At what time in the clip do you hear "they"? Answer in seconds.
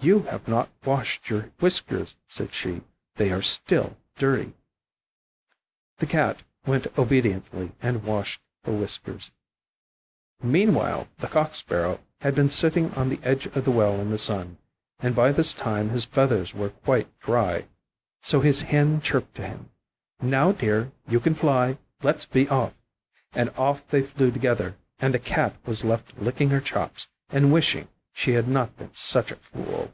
3.14-3.32, 23.88-24.02